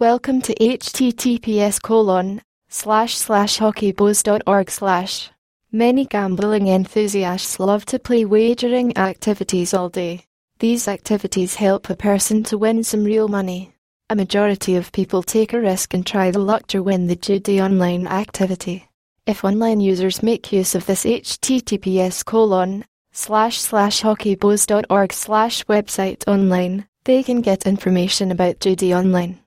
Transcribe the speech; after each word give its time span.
Welcome 0.00 0.42
to 0.42 0.54
https 0.56 1.80
colon 1.80 2.42
slash 2.68 3.16
slash 3.16 3.60
hokybos.org 3.60 4.68
slash. 4.68 5.30
Many 5.70 6.04
gambling 6.06 6.66
enthusiasts 6.66 7.60
love 7.60 7.86
to 7.86 8.00
play 8.00 8.24
wagering 8.24 8.98
activities 8.98 9.72
all 9.72 9.88
day. 9.88 10.24
These 10.58 10.88
activities 10.88 11.54
help 11.54 11.88
a 11.88 11.94
person 11.94 12.42
to 12.44 12.58
win 12.58 12.82
some 12.82 13.04
real 13.04 13.28
money. 13.28 13.72
A 14.10 14.16
majority 14.16 14.74
of 14.74 14.90
people 14.90 15.22
take 15.22 15.52
a 15.52 15.60
risk 15.60 15.94
and 15.94 16.04
try 16.04 16.32
the 16.32 16.40
luck 16.40 16.66
to 16.68 16.82
win 16.82 17.06
the 17.06 17.14
judi 17.14 17.64
online 17.64 18.08
activity. 18.08 18.88
If 19.26 19.44
online 19.44 19.78
users 19.78 20.24
make 20.24 20.52
use 20.52 20.74
of 20.74 20.86
this 20.86 21.04
https 21.04 22.24
colon 22.24 22.84
slash 23.12 23.60
slash 23.60 24.02
hokybos.org 24.02 25.12
slash 25.12 25.64
website 25.66 26.26
online, 26.26 26.88
they 27.04 27.22
can 27.22 27.42
get 27.42 27.64
information 27.64 28.32
about 28.32 28.58
judi 28.58 28.92
online. 28.92 29.38